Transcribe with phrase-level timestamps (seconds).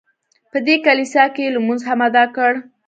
[0.51, 2.51] په دې کلیسا کې یې لمونځ هم ادا کړ.